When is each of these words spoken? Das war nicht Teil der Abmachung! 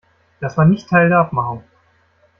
Das 0.39 0.57
war 0.57 0.65
nicht 0.65 0.89
Teil 0.89 1.09
der 1.09 1.19
Abmachung! 1.19 1.63